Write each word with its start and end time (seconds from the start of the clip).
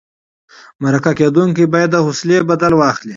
مرکه 0.83 1.11
کېدونکی 1.19 1.65
باید 1.73 1.89
د 1.91 1.97
حوصلې 2.05 2.37
بدل 2.49 2.73
واخلي. 2.75 3.09